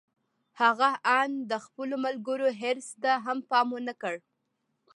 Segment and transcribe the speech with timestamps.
[0.61, 4.15] هغه آن د خپلو ملګرو حرص ته هم پام و نه کړ.